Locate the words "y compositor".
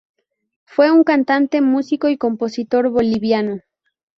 2.09-2.89